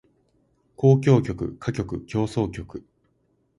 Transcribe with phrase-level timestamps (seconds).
[0.77, 1.31] 交響曲
[1.61, 2.83] 歌曲協奏曲